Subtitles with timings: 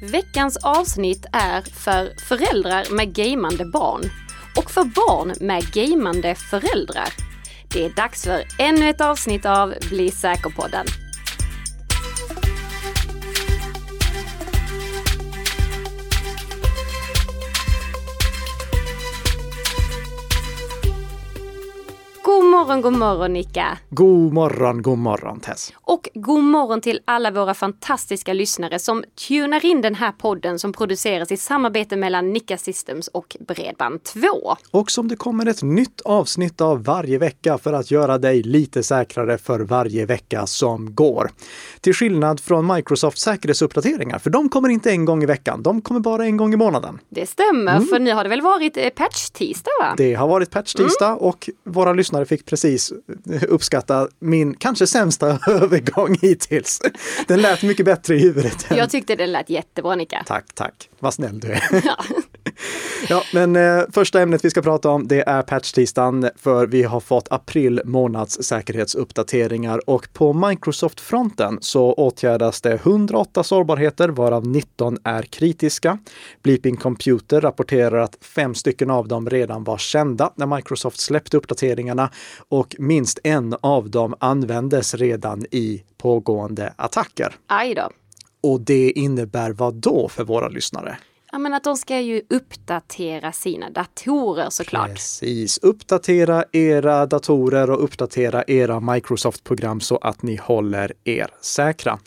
[0.00, 4.02] Veckans avsnitt är för föräldrar med gamande barn
[4.56, 7.08] och för barn med gamande föräldrar.
[7.68, 10.86] Det är dags för ännu ett avsnitt av Bli säker-podden.
[22.66, 23.78] Morgon, god morgon Nika!
[23.90, 25.72] God morgon, god morgon Tess!
[25.82, 30.72] Och god morgon till alla våra fantastiska lyssnare som tunar in den här podden som
[30.72, 34.56] produceras i samarbete mellan Nika Systems och Bredband2.
[34.70, 38.82] Och som det kommer ett nytt avsnitt av varje vecka för att göra dig lite
[38.82, 41.30] säkrare för varje vecka som går.
[41.80, 46.00] Till skillnad från Microsofts säkerhetsuppdateringar, för de kommer inte en gång i veckan, de kommer
[46.00, 46.98] bara en gång i månaden.
[47.08, 49.94] Det stämmer, för nu har det väl varit eh, patch-tisdag va?
[49.96, 52.92] Det har varit patch-tisdag och våra lyssnare fick precis
[53.48, 56.80] uppskatta min kanske sämsta övergång hittills.
[57.28, 58.70] Den lät mycket bättre i huvudet.
[58.70, 60.22] än- Jag tyckte det lät jättebra Nika.
[60.26, 60.88] Tack, tack.
[60.98, 61.62] Vad snäll du är.
[61.84, 62.04] Ja.
[63.08, 67.00] Ja, men eh, första ämnet vi ska prata om det är patch-tisdagen för vi har
[67.00, 75.22] fått april månads säkerhetsuppdateringar och på Microsoft-fronten så åtgärdas det 108 sårbarheter varav 19 är
[75.22, 75.98] kritiska.
[76.42, 82.10] Bleeping Computer rapporterar att fem stycken av dem redan var kända när Microsoft släppte uppdateringarna
[82.48, 87.34] och minst en av dem användes redan i pågående attacker.
[87.46, 87.90] Aj då.
[88.42, 90.98] Och det innebär vad då för våra lyssnare?
[91.36, 94.90] Ja, men att de ska ju uppdatera sina datorer såklart.
[94.90, 95.58] Precis.
[95.58, 101.98] Uppdatera era datorer och uppdatera era Microsoft-program så att ni håller er säkra.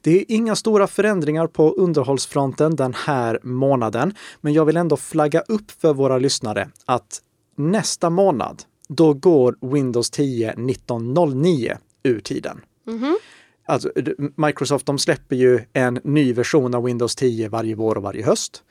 [0.00, 5.40] Det är inga stora förändringar på underhållsfronten den här månaden, men jag vill ändå flagga
[5.40, 7.20] upp för våra lyssnare att
[7.56, 12.60] nästa månad, då går Windows 10 1909 ur tiden.
[13.66, 18.02] Alltså, d- Microsoft de släpper ju en ny version av Windows 10 varje vår och
[18.02, 18.62] varje höst.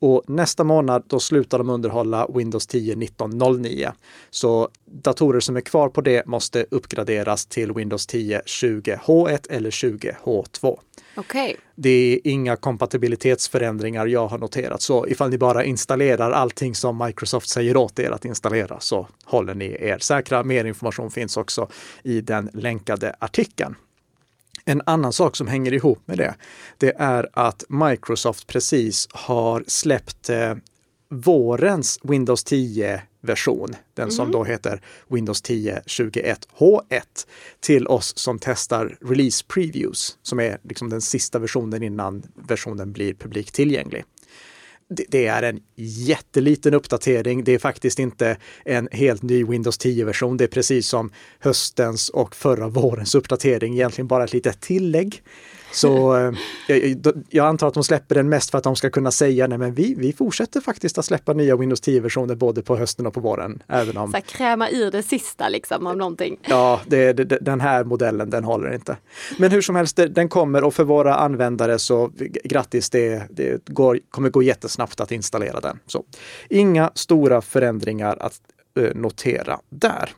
[0.00, 3.92] Och nästa månad då slutar de underhålla Windows 10 1909.
[4.30, 10.78] Så datorer som är kvar på det måste uppgraderas till Windows 10 20H1 eller 20H2.
[11.16, 11.56] Okej.
[11.74, 14.82] Det är inga kompatibilitetsförändringar jag har noterat.
[14.82, 19.54] Så ifall ni bara installerar allting som Microsoft säger åt er att installera så håller
[19.54, 20.42] ni er säkra.
[20.44, 21.68] Mer information finns också
[22.02, 23.74] i den länkade artikeln.
[24.68, 26.34] En annan sak som hänger ihop med det,
[26.78, 30.54] det är att Microsoft precis har släppt eh,
[31.10, 37.02] vårens Windows 10-version, den som då heter Windows 10 21H1,
[37.60, 43.14] till oss som testar release previews, som är liksom den sista versionen innan versionen blir
[43.14, 44.04] publikt tillgänglig.
[44.88, 47.44] Det, är en jätteliten uppdatering.
[47.44, 50.36] Det är faktiskt inte en helt ny Windows 10-version.
[50.36, 55.22] Det är precis som höstens och förra vårens uppdatering, egentligen bara ett litet tillägg.
[55.72, 56.32] Så eh,
[56.66, 59.58] jag, jag antar att de släpper den mest för att de ska kunna säga nej
[59.58, 63.20] men vi, vi fortsätter faktiskt att släppa nya Windows 10-versioner både på hösten och på
[63.20, 63.62] våren.
[63.68, 66.36] Även om Så här, kräma ur det sista liksom av någonting.
[66.48, 68.96] Ja, det, det, den här modellen, den håller inte.
[69.38, 72.10] Men hur som helst, den kommer och för våra användare så
[72.44, 75.78] grattis, det, det går, kommer gå jättesnabbt att installera den.
[75.86, 76.04] Så
[76.50, 78.40] inga stora förändringar att
[78.80, 80.10] eh, notera där.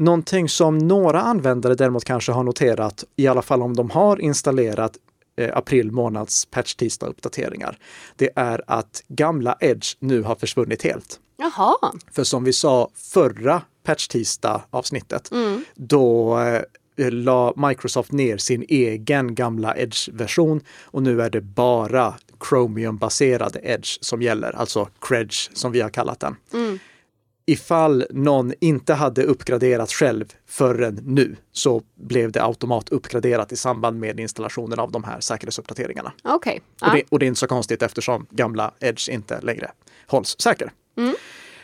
[0.00, 4.92] Någonting som några användare däremot kanske har noterat, i alla fall om de har installerat
[5.36, 7.78] eh, april månads patch tisdag uppdateringar,
[8.16, 11.20] det är att gamla Edge nu har försvunnit helt.
[11.36, 11.76] Jaha.
[12.12, 15.30] För som vi sa förra patch tisdag avsnittet,
[15.74, 16.38] då
[16.96, 22.14] eh, la Microsoft ner sin egen gamla Edge-version och nu är det bara
[22.48, 26.36] Chromium-baserade Edge som gäller, alltså Credge som vi har kallat den.
[27.50, 34.00] Ifall någon inte hade uppgraderat själv förrän nu så blev det automat uppgraderat i samband
[34.00, 36.12] med installationen av de här säkerhetsuppdateringarna.
[36.24, 36.60] Okej.
[36.80, 36.92] Och, Ja.
[36.92, 39.70] det, och det är inte så konstigt eftersom gamla Edge inte längre
[40.06, 40.72] hålls säker.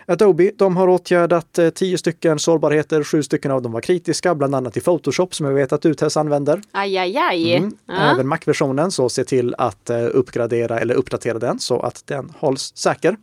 [0.08, 4.54] Adobe, de har åtgärdat eh, tio stycken sårbarheter, sju stycken av dem var kritiska, bland
[4.54, 6.62] annat i Photoshop som jag vet att du Tess använder.
[6.72, 7.56] Aj, aj, aj.
[7.56, 7.76] Mm.
[7.86, 7.94] Ja.
[7.94, 12.72] Även Mac-versionen, så se till att eh, uppgradera eller uppdatera den så att den hålls
[12.76, 13.16] säker.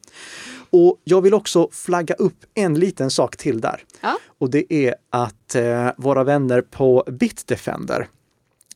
[0.74, 3.84] Och jag vill också flagga upp en liten sak till där.
[4.02, 4.18] Ja.
[4.38, 8.08] Och det är att eh, våra vänner på Bitdefender,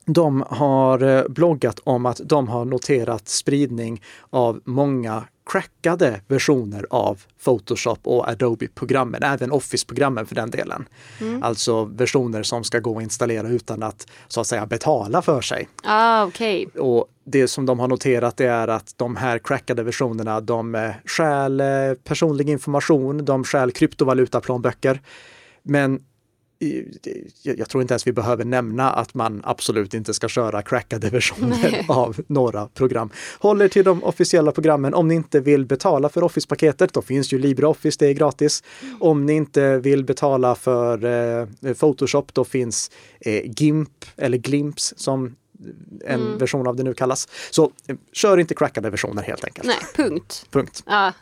[0.08, 7.22] de har eh, bloggat om att de har noterat spridning av många crackade versioner av
[7.44, 10.88] Photoshop och Adobe-programmen, även Office-programmen för den delen.
[11.42, 15.68] Alltså versioner som ska gå att installera utan att så att säga betala för sig.
[15.84, 16.68] Ah, okej.
[16.68, 21.60] Och det som de har noterat är att de här crackade versionerna, de eh, stjäl
[21.60, 21.68] eh,
[22.04, 25.02] personlig information, de stjäl kryptovalutaplånböcker.
[25.64, 26.00] Men
[27.42, 31.86] jag tror inte ens vi behöver nämna att man absolut inte ska köra crackade versioner
[31.88, 33.10] av några program.
[33.40, 34.94] Håller till de officiella programmen.
[34.94, 38.64] Om ni inte vill betala för Office-paketet, då finns ju LibreOffice, det är gratis.
[39.00, 45.36] Om ni inte vill betala för eh, Photoshop, då finns eh, GIMP eller Glimps som
[46.06, 46.38] en mm.
[46.38, 47.28] version av det nu kallas.
[47.52, 49.68] Så eh, kör inte crackade versioner helt enkelt.
[49.68, 50.46] Nej, punkt.
[50.52, 50.84] Punkt.
[50.86, 51.14] Ja.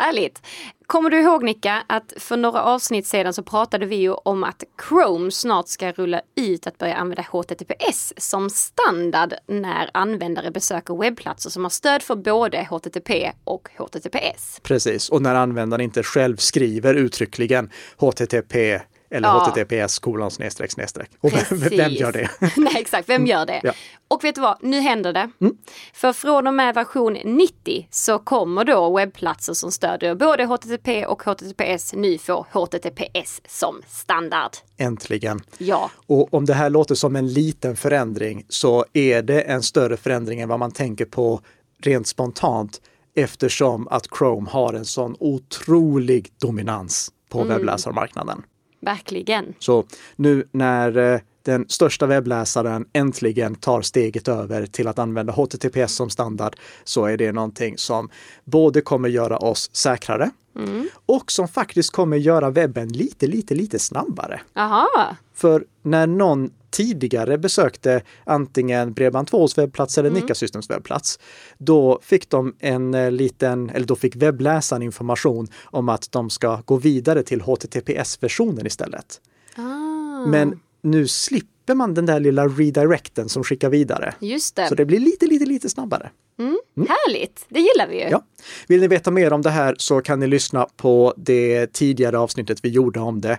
[0.00, 0.42] Härligt!
[0.86, 4.64] Kommer du ihåg Nicka att för några avsnitt sedan så pratade vi ju om att
[4.88, 11.50] Chrome snart ska rulla ut att börja använda HTTPS som standard när användare besöker webbplatser
[11.50, 14.60] som har stöd för både HTTP och HTTPS.
[14.62, 19.52] Precis, och när användaren inte själv skriver uttryckligen HTTP eller ja.
[19.54, 21.10] https kolon snedstreck snedstreck.
[21.20, 22.30] Och vem, vem, gör det?
[22.56, 23.60] Nej exakt, vem gör det?
[23.62, 23.72] Ja.
[24.08, 25.30] Och vet du vad, nu händer det.
[25.40, 25.56] Mm.
[25.92, 31.22] För från och med version 90 så kommer då webbplatser som stödjer både HTTP och
[31.22, 34.50] HTTPS nu få HTTPS som standard.
[34.76, 35.40] Äntligen!
[35.58, 35.90] Ja.
[36.06, 40.40] Och om det här låter som en liten förändring så är det en större förändring
[40.40, 41.40] än vad man tänker på
[41.82, 42.80] rent spontant
[43.14, 47.48] eftersom att Chrome har en sån otrolig dominans på mm.
[47.48, 48.42] webbläsarmarknaden.
[48.80, 49.54] Verkligen.
[49.58, 49.84] Så
[50.16, 56.10] nu när eh, den största webbläsaren äntligen tar steget över till att använda HTTPS som
[56.10, 58.10] standard så är det någonting som
[58.44, 60.88] både kommer göra oss säkrare mm.
[61.06, 64.40] och som faktiskt kommer göra webben lite, lite, lite snabbare.
[64.56, 65.16] Aha.
[65.34, 70.22] För när någon tidigare besökte antingen Bredband2s webbplats eller mm.
[70.22, 71.18] Nika Systems webbplats,
[71.58, 76.62] då fick de en eh, liten, eller då fick webbläsaren information om att de ska
[76.64, 79.20] gå vidare till HTTPS-versionen istället.
[79.56, 80.26] Ah.
[80.26, 84.14] Men nu slipper man den där lilla redirecten som skickar vidare.
[84.20, 84.68] Just det.
[84.68, 86.10] Så det blir lite, lite, lite snabbare.
[86.38, 86.58] Mm.
[86.76, 86.88] Mm.
[86.88, 88.08] Härligt, det gillar vi ju.
[88.08, 88.24] Ja.
[88.66, 92.58] Vill ni veta mer om det här så kan ni lyssna på det tidigare avsnittet
[92.62, 93.38] vi gjorde om det.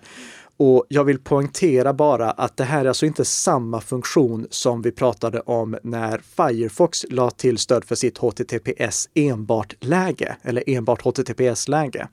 [0.58, 4.92] Och jag vill poängtera bara att det här är alltså inte samma funktion som vi
[4.92, 12.08] pratade om när Firefox la till stöd för sitt HTTPS enbart-läge eller enbart HTTPS-läge.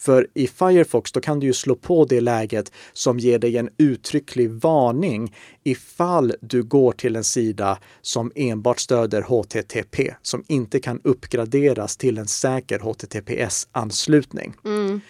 [0.00, 3.68] För i Firefox då kan du ju slå på det läget som ger dig en
[3.78, 11.00] uttrycklig varning ifall du går till en sida som enbart stöder HTTP, som inte kan
[11.04, 14.54] uppgraderas till en säker HTTPS-anslutning.
[14.64, 15.00] Mm.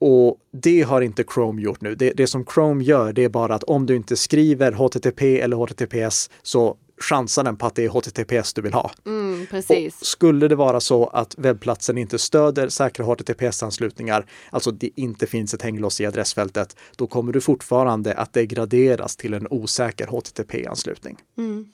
[0.00, 1.94] Och det har inte Chrome gjort nu.
[1.94, 5.56] Det, det, som Chrome gör, det är bara att om du inte skriver HTTP eller
[5.56, 8.90] HTTPS så chansar den på att det är HTTPS du vill ha.
[9.06, 9.46] Mm,
[10.00, 15.62] skulle det vara så att webbplatsen inte stöder säkra HTTPS-anslutningar, alltså det inte finns ett
[15.62, 21.16] hänglås i adressfältet, då kommer du fortfarande att degraderas till en osäker HTTP-anslutning.
[21.38, 21.66] Mm.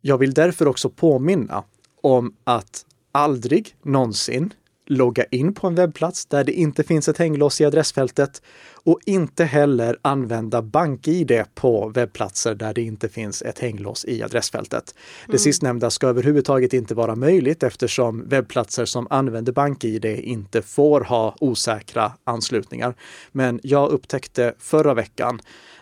[0.00, 1.64] Jag vill därför också påminna
[2.00, 4.52] om att aldrig någonsin
[4.86, 8.42] logga in på en webbplats där det inte finns ett hänglås i adressfältet
[8.84, 14.94] och inte heller använda BankID på webbplatser där det inte finns ett hänglås i adressfältet.
[15.26, 15.38] Det mm.
[15.38, 22.12] sistnämnda ska överhuvudtaget inte vara möjligt eftersom webbplatser som använder BankID inte får ha osäkra
[22.24, 22.94] anslutningar.
[23.32, 25.40] Men jag upptäckte förra veckan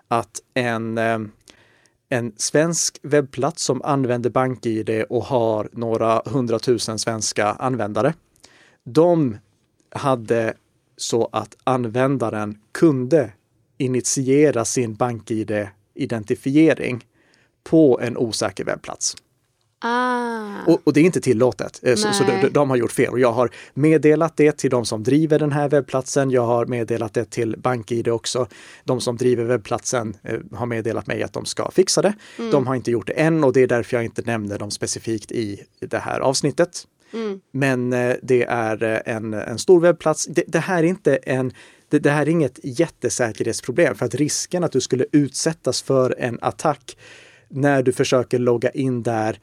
[0.09, 1.19] att en eh,
[2.09, 8.15] en svensk webbplats som använder BankID och har några hundratusen svenska användare
[8.85, 9.39] de
[9.91, 10.55] hade
[10.97, 13.33] så att användaren kunde
[13.79, 17.05] initiera sin BankID-identifiering
[17.65, 19.17] på en osäker webbplats.
[19.85, 20.65] Ah.
[20.67, 21.93] Och, och, det är inte tillåtet, Nej.
[21.93, 23.13] Eh, så, så de, de, har gjort fel.
[23.13, 26.31] Och jag har meddelat det till de som driver den här webbplatsen.
[26.31, 28.47] Jag har meddelat det till BankID också.
[28.85, 32.15] De som driver webbplatsen eh, har meddelat mig att de ska fixa det.
[32.39, 32.51] Mm.
[32.51, 35.33] De har inte gjort det än och det är därför jag inte nämner dem specifikt
[35.33, 36.87] i det här avsnittet.
[37.13, 37.41] Mm.
[37.51, 40.27] Men eh, det är eh, en, en stor webbplats.
[40.27, 41.53] Det, det här är inte en
[41.89, 46.39] det, det, här är inget jättesäkerhetsproblem för att risken att du skulle utsättas för en
[46.43, 46.97] attack
[47.49, 49.39] när du försöker logga in där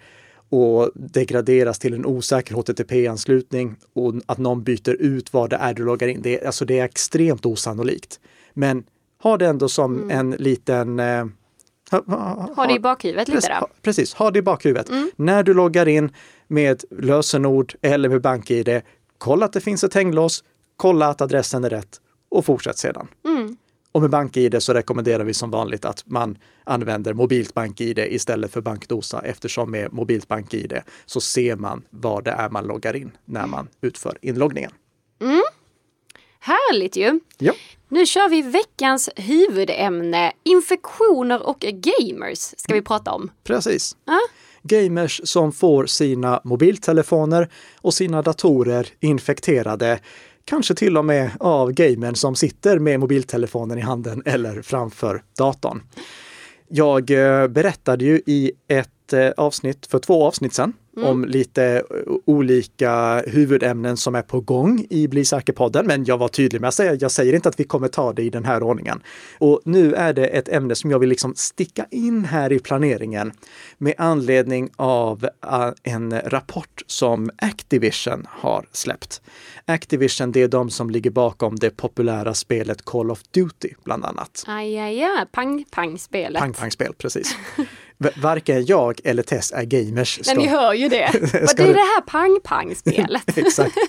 [0.49, 5.85] och degraderas till en osäker HTTP-anslutning och att någon byter ut vad det är du
[5.85, 6.21] loggar in.
[6.21, 8.19] Det är, alltså det är extremt osannolikt.
[8.53, 8.83] Men
[9.23, 10.11] ha det ändå som mm.
[10.19, 11.25] en liten eh,
[11.91, 13.67] ha, ha, ha, det i bakhuvudet lite då.
[13.81, 14.89] Precis, ha det i bakhuvudet.
[14.89, 15.11] Mm.
[15.15, 16.11] När du loggar in,
[16.49, 18.81] med lösenord eller med BankID.
[19.17, 20.43] Kolla att det finns ett hänglås,
[20.75, 23.07] kolla att adressen är rätt och fortsätt sedan.
[23.25, 23.57] Mm.
[23.91, 28.61] Och med BankID så rekommenderar vi som vanligt att man använder mobilt BankID istället för
[28.61, 33.47] bankdosa eftersom med mobilt BankID så ser man vad det är man loggar in när
[33.47, 34.71] man utför inloggningen.
[35.21, 35.41] Mm.
[36.39, 37.19] Härligt ju!
[37.37, 37.53] Ja.
[37.89, 40.31] Nu kör vi veckans huvudämne.
[40.43, 43.31] Infektioner och gamers ska vi prata om.
[43.43, 43.97] Precis.
[44.05, 44.19] Ja?
[44.63, 47.49] gamers som får sina mobiltelefoner
[47.81, 49.99] och sina datorer infekterade
[50.45, 55.81] kanske till och med av gamern som sitter med mobiltelefonen i handen eller framför datorn.
[56.67, 61.09] Jag eh, berättade ju i ett eh, avsnitt för två avsnitt sedan mm.
[61.09, 65.85] om lite eh, olika huvudämnen som är på gång i Bli säker-podden.
[65.85, 68.23] Men jag var tydlig med att säga, jag säger inte att vi kommer ta det
[68.23, 69.01] i den här ordningen.
[69.37, 73.31] Och nu är det ett ämne som jag vill liksom sticka in här i planeringen
[73.77, 75.29] med anledning av
[75.83, 79.21] en rapport som Activision har släppt.
[79.65, 84.43] Activision, det är de som ligger bakom det populära spelet Call of Duty bland annat.
[84.47, 85.25] Aj, aj, aj.
[85.31, 86.39] Pang-pang-spelet.
[86.39, 87.35] Pang-pang-spel, precis.
[88.21, 90.19] Varken jag eller Tess är gamers.
[90.27, 91.09] Men ni hör ju det.
[91.31, 93.23] det är det här pang-pang-spelet.
[93.37, 93.75] Exakt.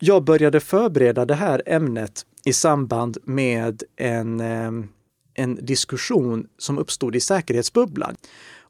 [0.00, 4.40] Jag började förbereda det här ämnet i samband med en,
[5.34, 8.16] en diskussion som uppstod i säkerhetsbubblan.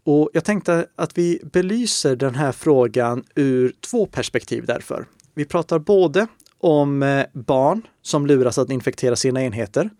[0.05, 5.07] Och jag tänkte att vi belyser den här frågan ur två perspektiv därför.
[5.35, 6.27] Vi pratar både
[6.59, 9.91] om eh, barn som luras att infektera sina enheter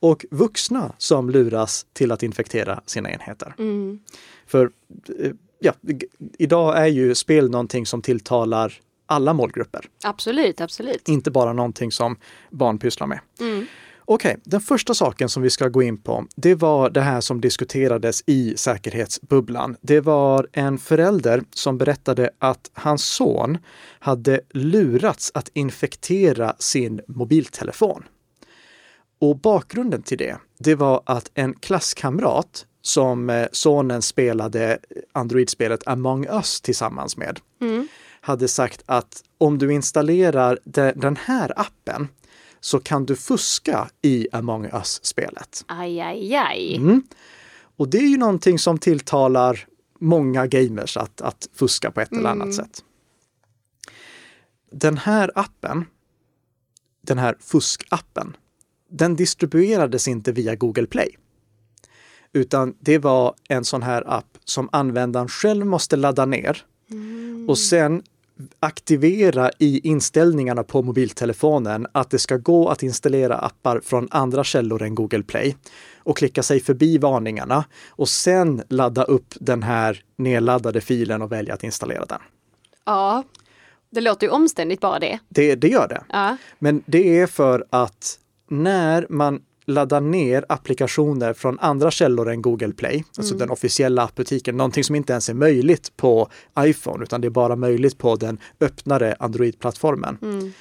[0.00, 3.54] och vuxna som luras till att infektera sina enheter.
[3.58, 4.00] Mm.
[4.46, 4.70] För
[5.18, 5.72] eh, ja,
[6.38, 8.72] idag är ju spel någonting som tilltalar
[9.06, 9.86] alla målgrupper.
[10.04, 11.08] Absolut, absolut.
[11.08, 12.16] Inte bara någonting som
[12.50, 13.20] barn pysslar med.
[13.40, 13.66] Mm.
[14.08, 17.20] Okej, okay, den första saken som vi ska gå in på, det var det här
[17.20, 19.76] som diskuterades i säkerhetsbubblan.
[19.80, 23.58] Det var en förälder som berättade att hans son
[23.98, 28.04] hade lurats att infektera sin mobiltelefon.
[29.18, 34.78] Och bakgrunden till det, det var att en klasskamrat som eh, sonen spelade
[35.12, 37.88] Android-spelet Among Us tillsammans med, mm.
[38.20, 40.58] hade sagt att om du installerar
[40.94, 42.08] den här appen
[42.60, 45.64] så kan du fuska i Among Us-spelet.
[45.66, 46.76] Aj, aj, aj.
[46.76, 47.02] Mm.
[47.76, 49.66] Och det är ju någonting som tilltalar
[49.98, 52.20] många gamers att, att fuska på ett mm.
[52.20, 52.84] eller annat sätt.
[54.72, 55.84] Den här appen,
[57.02, 58.36] den här fuskappen,
[58.90, 61.16] den distribuerades inte via Google Play.
[62.32, 67.46] Utan det var en sån här app som användaren själv måste ladda ner mm.
[67.48, 68.02] och sen
[68.60, 74.82] aktivera i inställningarna på mobiltelefonen att det ska gå att installera appar från andra källor
[74.82, 75.56] än Google Play
[75.98, 81.54] och klicka sig förbi varningarna och sen ladda upp den här nedladdade filen och välja
[81.54, 82.20] att installera den.
[82.84, 83.24] Ja,
[83.90, 85.18] det låter ju omständigt bara det.
[85.28, 86.04] Det, det gör det.
[86.08, 86.36] Ja.
[86.58, 92.72] Men det är för att när man ladda ner applikationer från andra källor än Google
[92.72, 93.38] Play, alltså mm.
[93.38, 97.56] den officiella appbutiken, någonting som inte ens är möjligt på iPhone, utan det är bara
[97.56, 100.18] möjligt på den öppnare Android-plattformen.
[100.22, 100.52] Mm.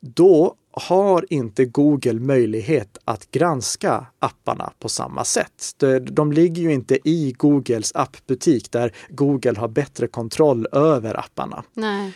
[0.00, 5.84] Då har inte Google möjlighet att granska apparna på samma sätt.
[6.10, 11.64] De ligger ju inte i Googles appbutik där Google har bättre kontroll över apparna.
[11.74, 12.12] Nej.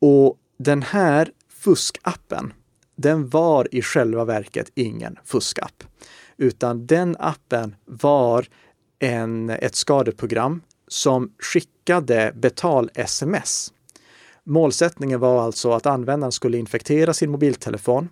[0.00, 2.52] Och den här fuskappen,
[3.02, 5.84] den var i själva verket ingen fuskapp,
[6.36, 8.46] utan den appen var
[8.98, 13.72] en, ett skadeprogram som skickade betal-sms.
[14.44, 18.08] Målsättningen var alltså att användaren skulle infektera sin mobiltelefon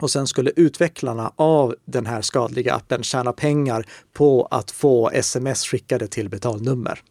[0.00, 5.64] och sen skulle utvecklarna av den här skadliga appen tjäna pengar på att få sms
[5.64, 7.02] skickade till betalnummer.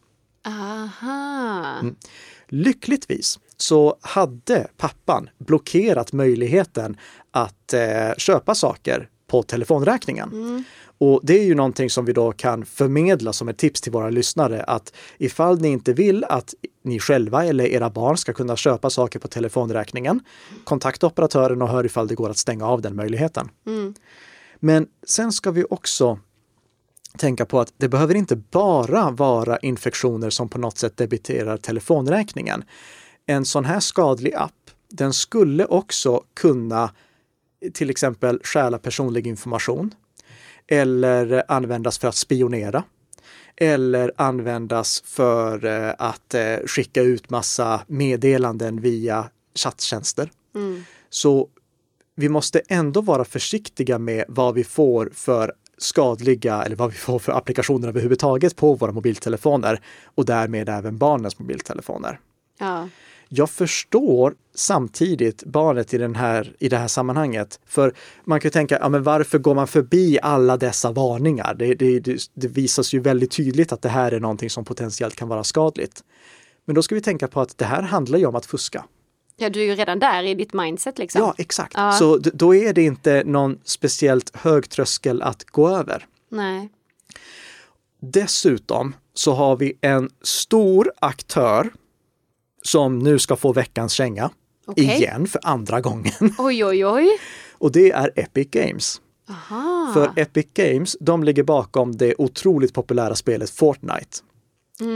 [0.46, 1.78] Aha.
[1.80, 1.96] Mm.
[2.48, 6.96] Lyckligtvis så hade pappan blockerat möjligheten
[7.30, 10.32] att eh, köpa saker på telefonräkningen.
[10.32, 10.64] Mm.
[10.98, 14.10] Och det är ju någonting som vi då kan förmedla som ett tips till våra
[14.10, 18.90] lyssnare att ifall ni inte vill att ni själva eller era barn ska kunna köpa
[18.90, 20.20] saker på telefonräkningen,
[20.64, 23.48] kontakta operatören och hör ifall det går att stänga av den möjligheten.
[23.66, 23.94] Mm.
[24.60, 26.18] Men sen ska vi också
[27.18, 32.64] tänka på att det behöver inte bara vara infektioner som på något sätt debiterar telefonräkningen.
[33.26, 36.90] En sån här skadlig app, den skulle också kunna
[37.72, 39.94] till exempel stjäla personlig information
[40.66, 42.84] eller användas för att spionera
[43.56, 50.30] eller användas för eh, att eh, skicka ut massa meddelanden via chatttjänster.
[50.54, 50.84] Mm.
[51.10, 51.48] Så
[52.14, 57.18] vi måste ändå vara försiktiga med vad vi får för skadliga eller vad vi får
[57.18, 59.80] för applikationer överhuvudtaget på våra mobiltelefoner
[60.14, 62.20] och därmed även barnens mobiltelefoner.
[62.58, 62.88] Ja.
[63.28, 67.60] Jag förstår samtidigt barnet i, den här, i det här sammanhanget.
[67.66, 71.54] För man kan tänka, ja, men varför går man förbi alla dessa varningar?
[71.54, 75.28] Det, det, det visas ju väldigt tydligt att det här är någonting som potentiellt kan
[75.28, 76.04] vara skadligt.
[76.64, 78.84] Men då ska vi tänka på att det här handlar ju om att fuska.
[79.42, 81.20] Ja, du är ju redan där i ditt mindset liksom.
[81.20, 81.74] Ja, exakt.
[81.76, 81.92] Ja.
[81.92, 86.06] Så då är det inte någon speciellt hög tröskel att gå över.
[86.28, 86.68] Nej.
[88.00, 91.70] Dessutom så har vi en stor aktör
[92.62, 94.30] som nu ska få veckans känga.
[94.66, 94.84] Okej.
[94.84, 96.12] Igen för andra gången.
[96.38, 97.08] Oj, oj, oj.
[97.52, 99.00] Och det är Epic Games.
[99.28, 99.90] Aha.
[99.94, 104.18] För Epic Games, de ligger bakom det otroligt populära spelet Fortnite.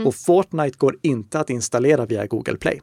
[0.05, 2.81] Och Fortnite går inte att installera via Google Play.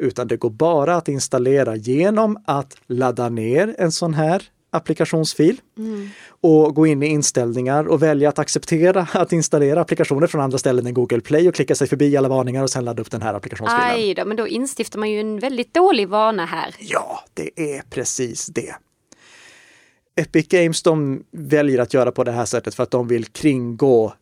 [0.00, 5.60] Utan det går bara att installera genom att ladda ner en sån här applikationsfil
[6.40, 10.86] och gå in i inställningar och välja att acceptera att installera applikationer från andra ställen
[10.86, 13.34] än Google Play och klicka sig förbi alla varningar och sen ladda upp den här
[13.34, 13.90] applikationsfilen.
[13.90, 16.74] Aj då, men då instiftar man ju en väldigt dålig vana här.
[16.78, 18.74] Ja, det är precis det.
[20.16, 24.12] Epic Games de väljer att göra på det här sättet för att de vill kringgå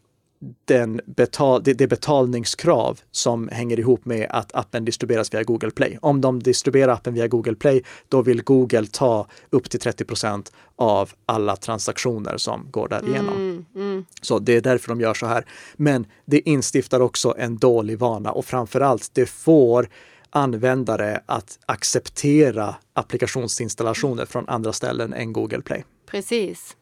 [0.65, 5.99] den betal, det, det betalningskrav som hänger ihop med att appen distribueras via Google Play.
[6.03, 11.11] Om de distribuerar appen via Google Play, då vill Google ta upp till 30% av
[11.27, 13.35] alla transaktioner som går därigenom.
[13.35, 14.05] Mm, mm.
[14.23, 15.45] Så det är därför de gör så här.
[15.77, 19.89] Men det instiftar också en dålig vana och framförallt det får
[20.31, 25.85] användare att acceptera applikationsinstallationer från andra ställen än Google Play.
[26.07, 26.77] Precis.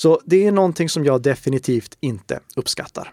[0.00, 3.12] Så det är någonting som jag definitivt inte uppskattar.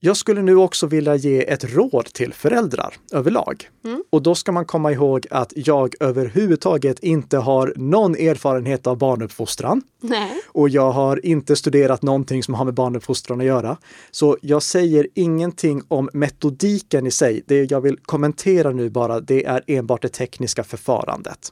[0.00, 3.70] Jag skulle nu också vilja ge ett råd till föräldrar överlag.
[4.10, 9.82] Och då ska man komma ihåg att jag överhuvudtaget inte har någon erfarenhet av barnuppfostran.
[10.00, 10.40] Nej.
[10.46, 13.76] Och jag har inte studerat någonting som har med barnuppfostran att göra.
[14.10, 17.42] Så jag säger ingenting om metodiken i sig.
[17.46, 21.50] Det jag vill kommentera nu bara, det är enbart det tekniska förfarandet.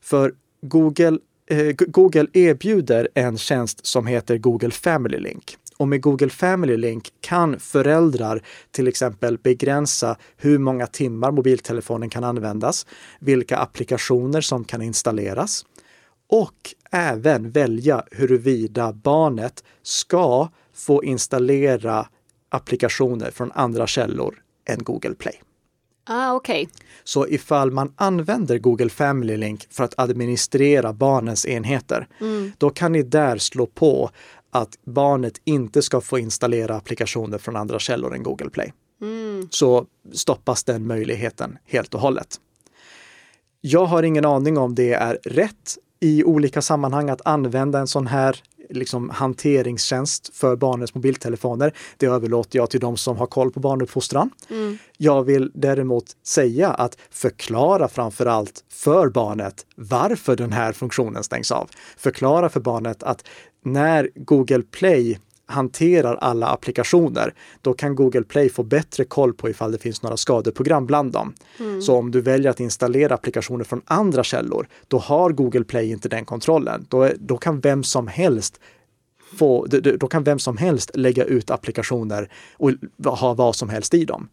[0.00, 1.18] För Google,
[1.50, 5.56] Eh, Google erbjuder en tjänst som heter Google Family Link.
[5.76, 12.24] Och med Google Family Link kan föräldrar till exempel begränsa hur många timmar mobiltelefonen kan
[12.24, 12.86] användas,
[13.20, 15.66] vilka applikationer som kan installeras
[16.28, 22.08] och även välja huruvida barnet ska få installera
[22.48, 25.42] applikationer från andra källor än Google Play.
[26.08, 26.68] Ah, okej.
[27.04, 32.08] Så ifall man använder Google Family Link för att administrera barnens enheter,
[32.58, 34.10] då kan ni där slå på
[34.50, 38.72] att barnet inte ska få installera applikationer från andra källor än Google Play.
[39.50, 42.36] Så stoppas den möjligheten helt och hållet.
[43.60, 48.06] Jag har ingen aning om det är rätt i olika sammanhang att använda en sån
[48.06, 51.72] här liksom, hanteringstjänst för barnens mobiltelefoner.
[51.96, 54.30] Det överlåter jag till de som har koll på barnuppfostran.
[54.96, 61.52] Jag vill däremot säga att förklara framför allt för barnet varför den här funktionen stängs
[61.52, 61.70] av.
[61.96, 63.24] Förklara för barnet att
[63.64, 69.72] när Google Play hanterar alla applikationer, då kan Google Play få bättre koll på ifall
[69.72, 71.34] det finns några skadeprogram bland dem.
[71.82, 76.08] Så om du väljer att installera applikationer från andra källor, då har Google Play inte
[76.08, 76.86] den kontrollen.
[76.88, 78.60] Då, är, då kan vem som helst
[79.38, 79.66] få,
[80.00, 82.72] då kan vem som helst lägga ut applikationer och
[83.18, 84.28] ha vad som helst i dem.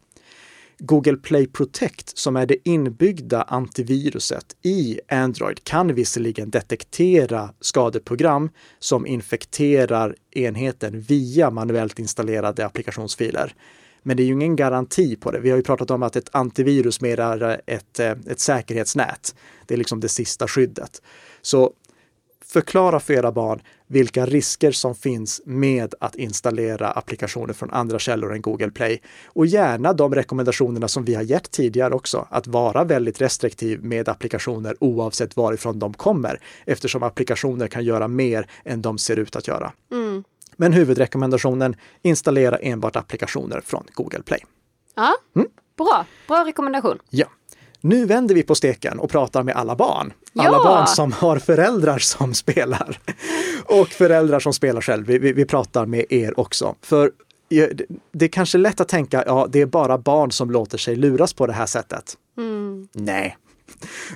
[0.78, 9.06] Google Play Protect, som är det inbyggda antiviruset i Android, kan visserligen detektera skadeprogram som
[9.06, 13.54] infekterar enheten via manuellt installerade applikationsfiler.
[14.02, 15.40] Men det är ju ingen garanti på det.
[15.40, 19.34] Vi har ju pratat om att ett antivirus mer är ett, eh, ett säkerhetsnät.
[19.66, 21.02] Det är liksom det sista skyddet.
[21.42, 21.72] Så
[22.44, 28.32] förklara för era barn vilka risker som finns med att installera applikationer från andra källor
[28.34, 29.02] än Google Play.
[29.26, 34.08] Och gärna de rekommendationerna som vi har gett tidigare också, att vara väldigt restriktiv med
[34.08, 39.48] applikationer oavsett varifrån de kommer, eftersom applikationer kan göra mer än de ser ut att
[39.48, 39.72] göra.
[40.56, 44.44] Men huvudrekommendationen, installera enbart applikationer från Google Play.
[44.94, 45.14] Ja,
[45.76, 46.06] bra.
[46.28, 46.98] Bra rekommendation.
[47.10, 47.26] Ja.
[47.88, 50.12] Nu vänder vi på steken och pratar med alla barn.
[50.38, 50.64] Alla Ja!
[50.64, 52.98] barn som har föräldrar som spelar.
[53.64, 55.06] Och föräldrar som spelar själv.
[55.06, 56.74] Vi, vi, vi pratar med er också.
[56.82, 57.12] För
[58.12, 61.32] det- är kanske lätt att tänka, ja, det är bara barn som låter sig luras
[61.32, 62.14] på det här sättet.
[62.92, 63.36] Nej.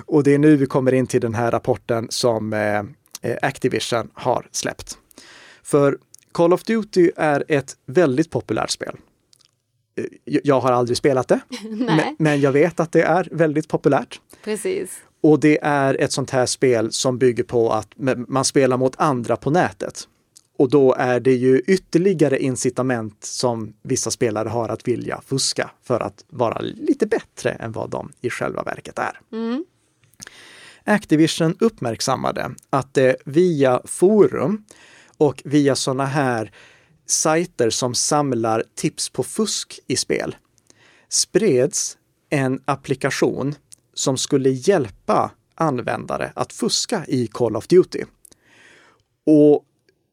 [0.05, 2.79] Och det är nu vi kommer in till den här rapporten som eh,
[3.21, 4.97] eh, Activision har släppt.
[5.63, 5.97] För
[6.31, 8.95] Call of Duty är ett väldigt populärt spel.
[9.95, 10.05] Eh,
[10.43, 14.21] Jag har aldrig spelat det, men, men jag vet att det är väldigt populärt.
[14.43, 15.01] Precis.
[15.23, 17.87] Och det är ett sånt här spel som bygger på att
[18.27, 20.07] man spelar mot andra på nätet.
[20.57, 25.99] Och då är det ju ytterligare incitament som vissa spelare har att vilja fuska för
[25.99, 29.19] att vara lite bättre än vad de i själva verket är.
[30.83, 34.65] Activision uppmärksammade att det via forum
[35.17, 36.51] och via sådana här
[37.05, 40.35] sajter som samlar tips på fusk i spel
[41.09, 41.97] spreds
[42.29, 43.55] en applikation
[43.93, 48.03] som skulle hjälpa användare att fuska i Call of Duty.
[49.25, 49.65] Och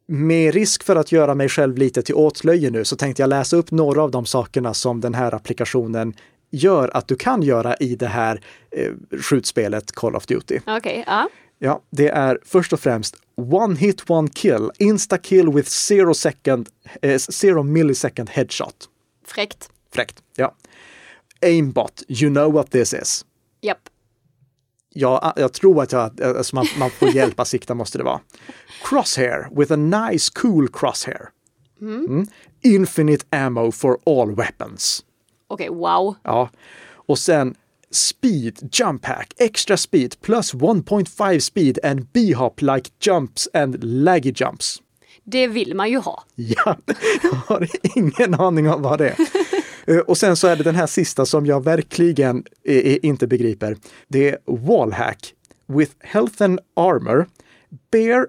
[0.06, 3.56] med risk för att göra mig själv lite till åtlöje nu så tänkte jag läsa
[3.56, 6.14] upp några av de sakerna som den här applikationen
[6.50, 10.60] gör att du kan göra i det här eh, skjutspelet Call of Duty.
[10.66, 11.28] Okej, ja.
[11.58, 16.68] Ja, det är först och främst One hit one kill, insta kill with zero second,
[17.02, 18.88] eh, zero millisecond headshot.
[19.26, 19.70] Fräckt.
[19.94, 20.22] Fräckt.
[20.36, 20.54] Ja.
[21.42, 23.24] Aimbot, you know what this is.
[23.60, 23.88] Japp.
[24.94, 28.20] Ja, jag tror att jag, alltså man, man får hjälpa sikta måste det vara.
[28.84, 31.28] Crosshair with a nice cool crosshair.
[31.80, 32.26] Mm.
[32.62, 35.04] Infinite ammo for all weapons.
[35.46, 36.14] Okej, wow.
[36.22, 36.50] Ja.
[36.90, 37.54] Och sen
[37.90, 44.82] speed, jump hack, extra speed plus 1.5 speed and b-hop like jumps and laggy jumps.
[45.24, 46.24] Det vill man ju ha.
[46.34, 46.76] Ja,
[47.22, 49.16] jag har ingen aning om vad det är.
[49.86, 52.44] Eh, Och sen så är det den här sista som jag verkligen
[53.02, 53.76] inte begriper.
[54.08, 55.34] Det är wallhack
[55.66, 57.26] with health and armor,
[57.90, 58.26] bear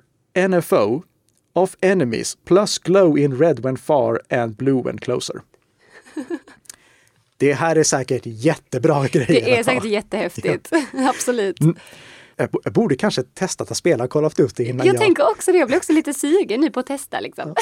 [0.47, 1.03] NFO
[1.53, 5.41] of enemies plus glow in red when far and blue when closer.
[7.39, 9.27] Det här är säkert jättebra grejer.
[9.45, 10.71] Det är säkert jättehäftigt.
[11.09, 11.57] Absolut.
[12.35, 15.01] Jag bo- jag borde kanske testa att spela Call of Duty innan Jag jag...
[15.01, 15.57] tänker också det.
[15.57, 17.55] Jag blir också lite sugen nu på att testa liksom.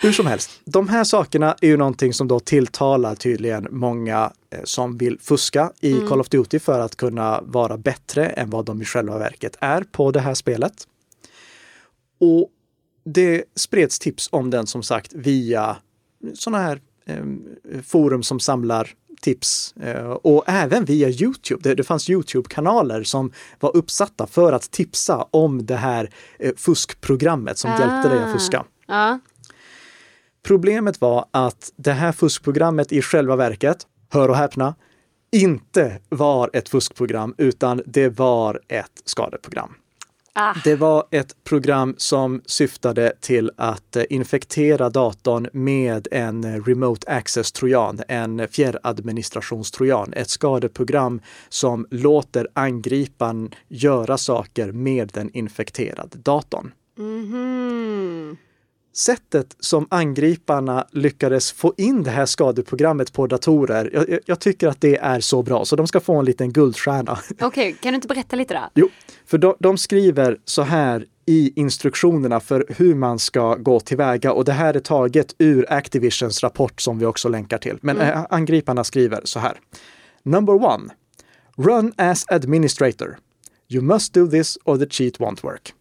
[0.00, 4.60] Hur som helst, de här sakerna är ju någonting som då tilltalar tydligen många eh,
[4.64, 6.08] som vill fuska i Mm.
[6.08, 9.82] Call of Duty för att kunna vara bättre än vad de i själva verket är
[9.82, 10.72] på det här spelet.
[12.20, 12.48] Och
[13.04, 15.76] det spreds tips om den som sagt via
[16.34, 16.80] sådana här
[17.84, 18.90] forum som samlar
[19.20, 21.74] tips eh, och även via Youtube.
[21.74, 27.70] Det, fanns Youtube-kanaler som var uppsatta för att tipsa om det här eh, fuskprogrammet som
[27.70, 28.32] hjälpte dig att Ah.
[28.32, 28.64] fuska.
[28.86, 29.18] Ja.
[30.42, 34.74] Problemet var att det här fuskprogrammet i själva verket, hör och häpna,
[35.32, 39.74] inte var ett fuskprogram utan det var ett skadeprogram.
[40.32, 40.54] Ah.
[40.64, 47.10] Det var ett program som syftade till att eh, infektera datorn med en eh, remote
[47.10, 50.12] access-trojan, en fjärradministrationstrojan.
[50.12, 56.72] Ett skadeprogram som låter angriparen göra saker med den infekterade datorn.
[56.98, 58.36] Mhm.
[58.98, 64.80] Sättet som angriparna lyckades få in det här skadeprogrammet på datorer, jag, jag- tycker att
[64.80, 67.18] det är så bra, så de ska få en liten guldstjärna.
[67.40, 68.60] Okej, kan du inte berätta lite då?
[68.74, 68.88] Jo,
[69.26, 74.44] för de, de skriver så här i instruktionerna för hur man ska gå tillväga och
[74.44, 77.78] det här är taget ur Activisions rapport som vi också länkar till.
[77.82, 79.58] Men eh, angriparna skriver så här.
[80.22, 80.94] Number one,
[81.56, 83.18] run as administrator.
[83.68, 85.72] You must do this or the cheat won't work.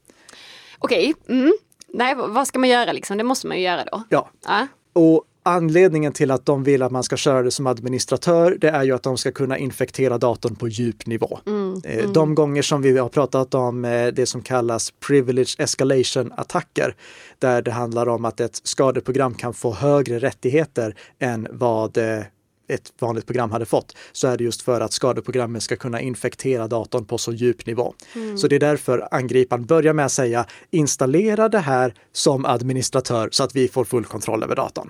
[0.80, 1.54] Okej, mm.
[1.94, 3.18] Nej, vad ska man göra liksom?
[3.18, 4.04] Det måste man ju göra då.
[4.10, 4.68] Ja, Ja.
[4.94, 8.84] Och anledningen till att de vill att man ska köra det som administratör, det är
[8.84, 11.40] ju att de ska kunna infektera datorn på djup nivå.
[11.84, 16.96] Eh, De gånger som vi har pratat om eh, det som kallas privilege escalation attacker,
[17.40, 22.20] där det handlar om att ett skadeprogram kan få högre rättigheter än vad eh,
[22.68, 26.68] ett vanligt program hade fått, så är det just för att skadeprogrammet ska kunna infektera
[26.68, 27.94] datorn på så djup nivå.
[28.38, 33.44] Så det är därför angriparen börjar med att säga installera det här som administratör så
[33.44, 34.90] att vi får full kontroll över datorn.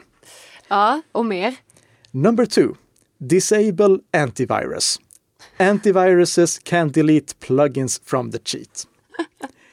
[0.68, 1.56] ja, och mer?
[2.12, 2.68] Number two,
[3.18, 5.00] disable antivirus.
[5.60, 8.88] Antiviruses can delete plugins from the cheat.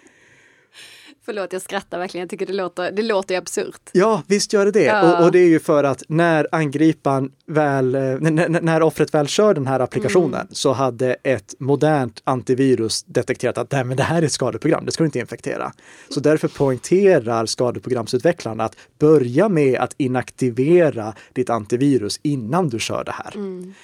[1.25, 2.23] Förlåt, jag skrattar verkligen.
[2.23, 3.81] Jag tycker det låter, det låter ju absurt.
[3.93, 4.85] Ja, visst gör det det.
[4.85, 5.19] Ja.
[5.19, 9.55] Och, och det är ju för att när angriparen väl, eh, när offret väl kör
[9.55, 10.47] den här applikationen Mm.
[10.51, 14.93] så hade ett modernt antivirus detekterat att Nej, men det här är ett skadeprogram, det
[14.93, 15.73] ska du inte infektera.
[16.09, 23.13] Så därför poängterar skadeprogramsutvecklarna att börja med att inaktivera ditt antivirus innan du kör det
[23.13, 23.33] här.
[23.35, 23.75] Mm.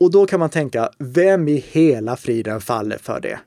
[0.00, 3.38] Och då kan man tänka, vem i hela friden faller för det?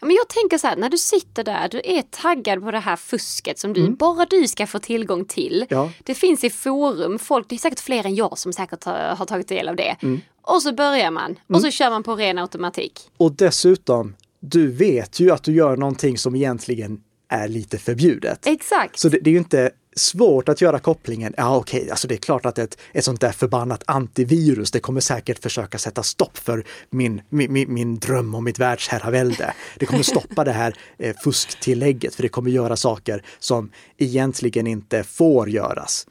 [0.00, 2.78] Ja, Men jag tänker så här, när du sitter där, du är taggad på det
[2.78, 5.66] här fusket som du, bara du ska få tillgång till.
[5.68, 5.90] Ja.
[6.04, 9.26] Det finns i forum, folk, det är säkert fler än jag som säkert har, har
[9.26, 9.96] tagit del av det.
[10.42, 13.00] Och så börjar man, och så kör man på ren automatik.
[13.16, 18.46] Och dessutom, du vet ju att du gör någonting som egentligen är lite förbjudet.
[18.46, 18.98] Exakt.
[18.98, 21.34] Så det, det är ju inte svårt att göra kopplingen.
[21.36, 25.00] Ja, okej, alltså det är klart att ett, ett sånt där förbannat antivirus, det kommer
[25.00, 29.54] säkert försöka sätta stopp för min, min, min, dröm om mitt världsherravälde.
[29.76, 35.02] Det kommer stoppa det här eh, fusktillägget, för det kommer göra saker som egentligen inte
[35.02, 36.06] får göras.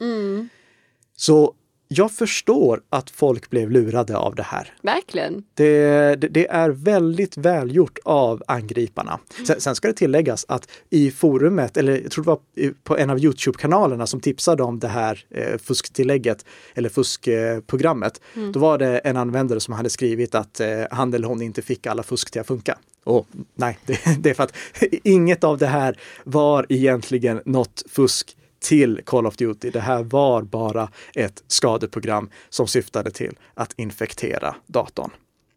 [1.16, 1.54] Så
[1.92, 4.74] jag förstår att folk blev lurade av det här.
[4.82, 5.44] Verkligen.
[5.54, 9.20] Det, det, det är väldigt välgjort av angriparna.
[9.46, 13.10] Sen, sen ska det tilläggas att i forumet, eller jag tror det var på en
[13.10, 18.20] av Youtube-kanalerna som tipsade om det här eh, fusktillägget eller fuskprogrammet,
[18.52, 21.86] då var det en användare som hade skrivit att eh, han eller hon inte fick
[21.86, 22.78] alla fusk till att funka.
[23.04, 24.56] Och nej, det, det är för att
[25.04, 29.70] inget av det här var egentligen något fusk till Call of Duty.
[29.70, 35.10] Det här var bara ett skadeprogram som syftade till att infektera datorn.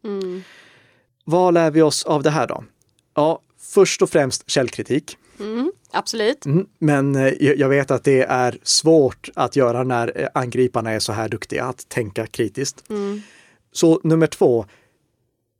[0.04, 0.42] Mm.
[1.24, 2.64] Vad lär vi oss av det här då?
[3.14, 5.18] Ja, först och främst källkritik.
[5.40, 6.46] Mm, absolut.
[6.46, 10.98] Mm, men eh, jag vet att det är svårt att göra när eh, angriparna är
[10.98, 12.90] så här duktiga att tänka kritiskt.
[12.90, 13.22] Mm.
[13.72, 14.66] Så nummer två,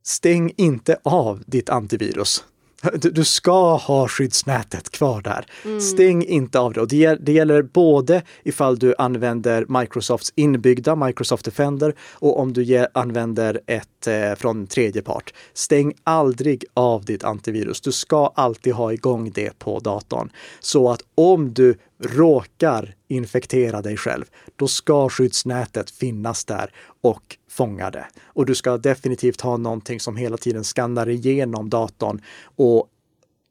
[0.03, 2.45] stäng inte av ditt antivirus.
[2.93, 5.47] Du, ska ha skyddsnätet kvar där.
[5.65, 5.81] Mm.
[5.81, 6.81] Stäng inte av det.
[6.81, 12.87] Och det, det gäller både ifall du använder Microsofts inbyggda Microsoft Defender och om du
[12.95, 15.35] använder ett eh, från tredje part.
[15.55, 17.81] Stäng aldrig av ditt antivirus.
[17.81, 20.31] Du ska alltid ha igång det på datorn.
[20.61, 24.25] Så att om du råkar infektera dig själv,
[24.57, 28.07] då ska skyddsnätet finnas där och fånga det.
[28.25, 32.21] Och du ska definitivt ha någonting som hela tiden skannar igenom datorn
[32.57, 32.89] och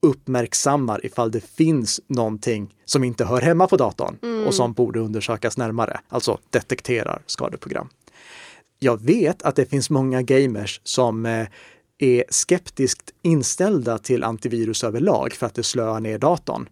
[0.01, 4.47] uppmärksammar ifall det finns någonting som inte hör hemma på datorn mm.
[4.47, 7.89] och som borde undersökas närmare, alltså detekterar skadeprogram.
[8.79, 11.47] Jag vet att det finns många gamers som eh,
[11.97, 16.69] är skeptiskt inställda till antivirus överlag för att det slöar ner datorn.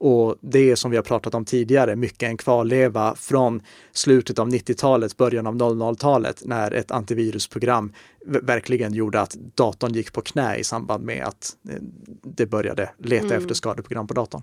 [0.00, 4.48] Och det är som vi har pratat om tidigare, mycket en kvarleva från slutet av
[4.48, 7.92] 90-talet, början av 00-talet, när ett antivirusprogram
[8.26, 11.76] verkligen gjorde att datorn gick på knä i samband med att eh,
[12.22, 13.38] det började leta mm.
[13.38, 14.42] efter skadeprogram på datorn.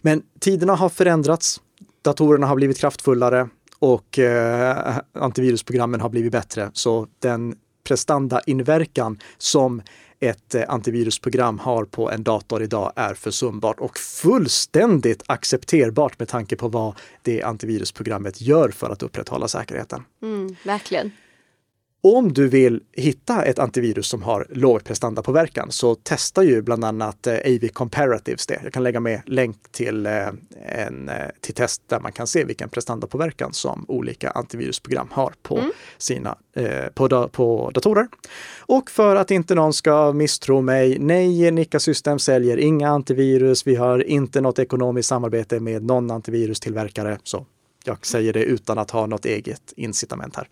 [0.00, 1.60] Men tiderna har förändrats.
[2.02, 6.70] Datorerna har blivit kraftfullare och eh, antivirusprogrammen har blivit bättre.
[6.72, 9.82] Så den prestandainverkan som
[10.20, 16.56] ett eh, antivirusprogram har på en dator idag är försumbart och fullständigt accepterbart med tanke
[16.56, 20.04] på vad det antivirusprogrammet gör för att upprätthålla säkerheten.
[20.22, 21.12] Mm, verkligen.
[22.08, 27.26] Om du vill hitta ett antivirus som har låg prestandapåverkan så testar ju bland annat
[27.26, 28.60] eh, AV Comparatives det.
[28.64, 30.28] Jag kan lägga med länk till eh,
[30.66, 35.58] en eh, till test där man kan se vilken prestandapåverkan som olika antivirusprogram har på
[35.58, 35.70] mm.
[35.98, 36.38] sina
[36.94, 38.08] på, på datorer.
[38.60, 43.66] Och för att inte någon ska misstro mig, nej, Nika System säljer inga antivirus.
[43.66, 47.18] Vi har inte något ekonomiskt samarbete med någon antivirustillverkare.
[47.22, 47.46] Så
[47.84, 50.48] jag säger det utan att ha något eget incitament här.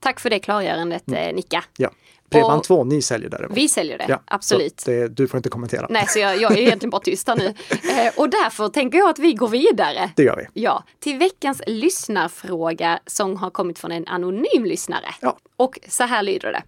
[0.00, 1.36] Tack för det klargörandet mm.
[1.36, 1.64] Nicka.
[1.76, 1.90] Ja.
[2.30, 3.56] Bredband 2, ni säljer däremot.
[3.56, 4.82] Vi säljer det, ja, absolut.
[4.86, 5.86] Det, du får inte kommentera.
[5.90, 7.44] Nej, så jag, jag är egentligen bara tyst här nu.
[7.98, 10.10] Eh, och därför tänker jag att vi går vidare.
[10.16, 10.62] Det gör vi.
[10.62, 15.14] Ja, till veckans lyssnarfråga som har kommit från en anonym lyssnare.
[15.20, 15.38] Ja.
[15.56, 16.62] Och så här lyder det.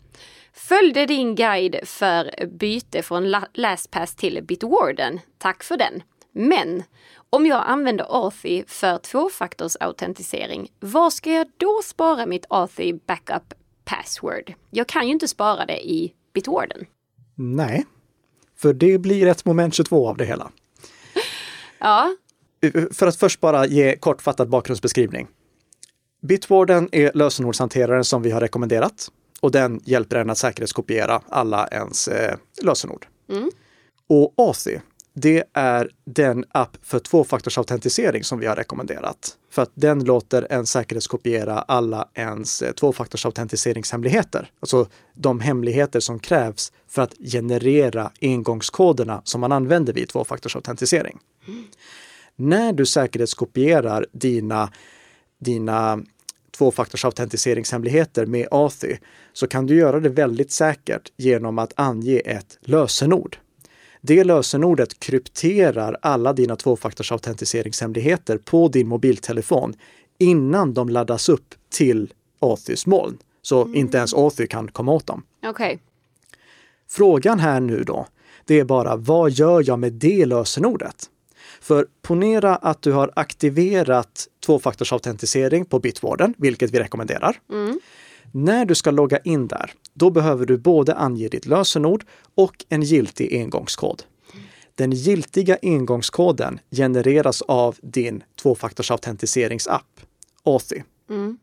[0.52, 5.20] Följde din guide för byte från LastPass till Bitwarden.
[5.38, 6.02] Tack för den.
[6.32, 6.82] Men
[7.30, 14.52] om jag använder Authy för tvåfaktorsautentisering, var ska jag då spara mitt Authy backup password?
[14.70, 16.86] Jag kan ju inte spara det i Bitwarden.
[17.34, 17.86] Nej,
[18.56, 20.50] för det blir ett moment 22 av det hela.
[21.78, 22.16] ja.
[22.92, 25.28] För att först bara ge kortfattad bakgrundsbeskrivning.
[26.22, 32.08] Bitwarden är lösenordshanteraren som vi har rekommenderat och den hjälper en att säkerhetskopiera alla ens
[32.08, 33.06] eh, lösenord.
[33.28, 33.50] Mm.
[34.06, 34.78] Och Authy
[35.14, 39.36] det är den app för tvåfaktorsautentisering som vi har rekommenderat.
[39.50, 44.50] För att den låter en säkerhetskopiera alla ens eh, tvåfaktorsautentiseringshemligheter.
[44.60, 51.18] Alltså de hemligheter som krävs för att generera engångskoderna som man använder vid tvåfaktorsautentisering.
[51.48, 51.64] Mm.
[52.36, 54.72] När du säkerhetskopierar dina,
[55.38, 56.02] dina
[56.58, 58.96] tvåfaktorsautentiseringshemligheter med Authy
[59.32, 63.36] så kan du göra det väldigt säkert genom att ange ett lösenord.
[64.00, 69.74] Det lösenordet krypterar alla dina tvåfaktorsautentiseringshemligheter på din mobiltelefon
[70.18, 73.18] innan de laddas upp till Authys moln.
[73.42, 73.74] Så mm.
[73.74, 75.22] inte ens Authy kan komma åt dem.
[75.46, 75.78] Okay.
[76.88, 78.06] Frågan här nu då,
[78.44, 81.10] det är bara vad gör jag med det lösenordet?
[81.60, 87.40] För ponera att du har aktiverat tvåfaktorsautentisering på Bitwarden, vilket vi rekommenderar.
[87.50, 87.80] Mm.
[88.32, 92.82] När du ska logga in där, då behöver du både ange ditt lösenord och en
[92.82, 94.02] giltig engångskod.
[94.74, 100.00] Den giltiga engångskoden genereras av din tvåfaktorsautentiseringsapp,
[100.42, 100.82] Authy.
[101.10, 101.38] Mm.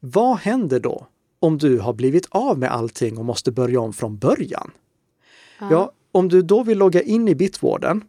[0.00, 1.06] Vad händer då
[1.40, 4.70] om du har blivit av med allting och måste börja om från början?
[5.60, 8.04] Ja, ja om du då vill logga in i Bitwarden,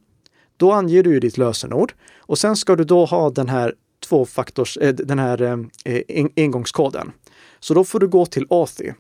[0.58, 4.94] då anger du ditt lösenord och sen ska du då ha den här tvåfaktors, äh,
[4.94, 7.12] den här äh, engångskoden.
[7.60, 8.94] Så då får du gå till Authy.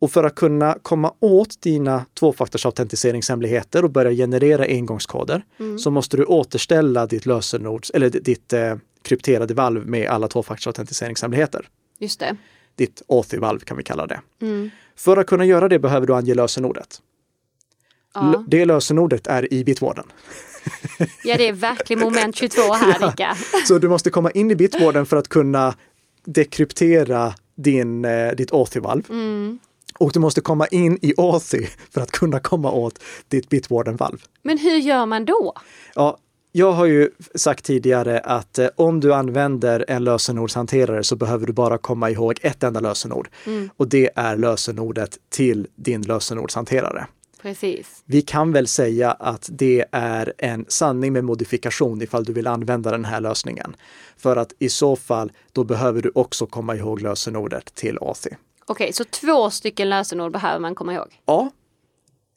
[0.00, 5.78] Och för att kunna komma åt dina tvåfaktorsautentiseringshemligheter och börja generera engångskoder mm.
[5.78, 11.68] så måste du återställa ditt lösenord eller ditt eh, krypterade valv med alla tvåfaktorsautentiseringshemligheter.
[11.98, 12.36] Just det.
[12.76, 14.20] Ditt Authy-valv kan vi kalla det.
[14.42, 14.70] Mm.
[14.96, 17.00] För att kunna göra det behöver du ange lösenordet.
[18.14, 18.44] Ja.
[18.48, 20.04] Det lösenordet är i Bitwarden.
[21.24, 23.36] Ja, det är verkligen moment 22 här, Rika.
[23.68, 25.74] Så du måste komma in i Bitwarden för att kunna
[26.24, 29.10] dekryptera din, eh, ditt Authy-valv.
[29.10, 29.58] Mm.
[29.98, 34.18] Och du måste komma in i Authy för att kunna komma åt ditt Bitwarden-valv.
[34.42, 35.54] Men hur gör man då?
[35.94, 36.18] Ja,
[36.52, 41.52] jag har ju sagt tidigare att eh, om du använder en lösenordshanterare så behöver du
[41.52, 43.28] bara komma ihåg ett enda lösenord.
[43.76, 47.06] Och det är lösenordet till din lösenordshanterare.
[47.42, 48.02] Precis.
[48.04, 52.90] Vi kan väl säga att det är en sanning med modifikation ifall du vill använda
[52.90, 53.76] den här lösningen.
[54.16, 58.30] För att i så fall, då behöver du också komma ihåg lösenordet till Authy.
[58.68, 61.20] Okej, så två stycken lösenord behöver man komma ihåg?
[61.26, 61.50] Ja,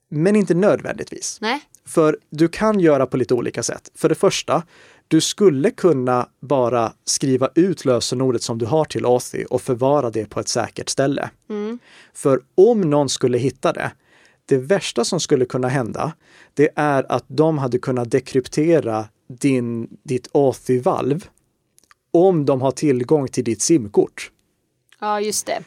[0.09, 1.37] men inte nödvändigtvis.
[1.41, 1.59] Nej?
[1.85, 3.91] För du kan göra på lite olika sätt.
[3.95, 4.63] För det första,
[5.07, 10.25] du skulle kunna bara skriva ut lösenordet som du har till Authy och förvara det
[10.25, 11.29] på ett säkert ställe.
[12.13, 13.91] För om någon skulle hitta det,
[14.45, 16.13] det värsta som skulle kunna hända,
[16.53, 21.27] det är att de hade kunnat dekryptera din, ditt Authy-valv
[22.11, 24.31] om de har tillgång till ditt simkort.
[24.99, 25.63] Ja, just det.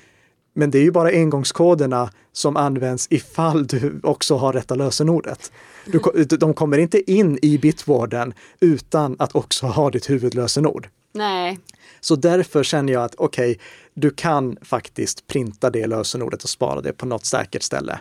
[0.54, 5.52] Men det är ju bara engångskoderna som används ifall du också har rätta lösenordet.
[5.84, 10.88] Du, de kommer inte in i bitwarden utan att också ha ditt huvudlösenord.
[11.14, 11.58] Nej.
[12.00, 13.58] Så därför känner jag att okej,
[13.94, 18.00] du kan faktiskt printa det lösenordet och spara det på något säkert ställe.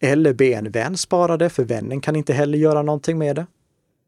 [0.00, 3.46] Eller be en vän spara det, för vännen kan inte heller göra någonting med det.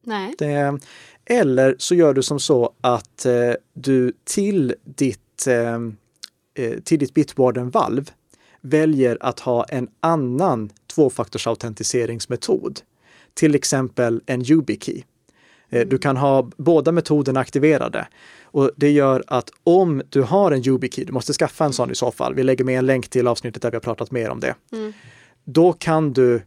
[0.05, 0.35] Nej.
[0.39, 0.79] Det,
[1.25, 5.79] eller så gör du som så att eh, du till ditt, eh,
[6.85, 8.11] till ditt Bitwarden-valv
[8.61, 12.81] väljer att ha en annan tvåfaktorsautentiseringsmetod.
[13.35, 15.03] Till exempel en YubiKey.
[15.71, 18.09] Eh, Du kan ha båda metoderna aktiverade.
[18.45, 21.95] Och det gör att om du har en YubiKey, du måste skaffa en sån i
[21.95, 22.35] så fall.
[22.35, 24.55] Vi lägger med en länk till avsnittet där vi har pratat mer om det.
[25.45, 26.43] Då kan du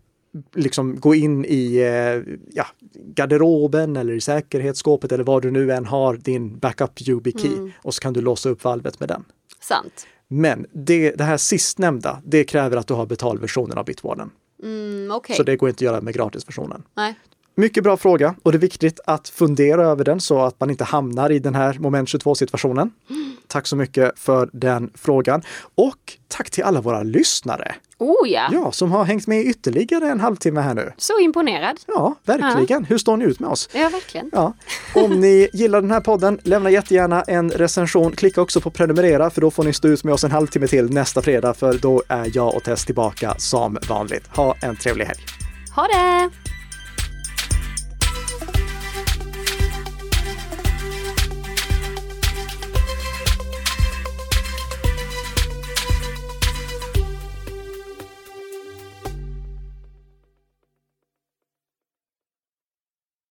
[0.56, 5.86] liksom gå in i eh, ja, garderoben eller i säkerhetsskåpet eller var du nu än
[5.86, 9.24] har din backup YubiKey och så kan du låsa upp valvet med den.
[9.62, 10.08] Sant.
[10.28, 14.32] Men det, det här sistnämnda, det kräver att du har betalversionen av Bitwarden.
[14.64, 15.36] Mm, Okej.
[15.36, 16.84] Så det går inte att göra med gratisversionen.
[16.94, 17.16] Nej.
[17.56, 20.84] Mycket bra fråga och det är viktigt att fundera över den så att man inte
[20.84, 22.92] hamnar i den här moment 22 situationen.
[23.48, 25.42] Tack så mycket för den frågan.
[25.76, 27.76] Och tack till alla våra lyssnare.
[28.00, 28.50] Oh ja.
[28.52, 30.94] Ja, som har hängt med ytterligare en halvtimme här nu.
[30.98, 31.78] Så imponerad.
[31.88, 32.86] Ja, verkligen.
[32.86, 33.70] Hur står ni ut med oss?
[33.74, 34.30] Ja, verkligen.
[34.34, 34.54] Ja.
[34.96, 38.12] Om ni gillar den här podden, lämna jättegärna en recension.
[38.12, 40.94] Klicka också på prenumerera för då får ni stå ut med oss en halvtimme till
[40.94, 44.28] nästa fredag för då är jag och Tess tillbaka som vanligt.
[44.36, 45.20] Ha en trevlig helg!
[45.76, 46.49] Ha det!